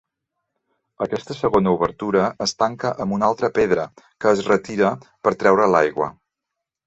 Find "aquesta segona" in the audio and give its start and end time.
1.05-1.73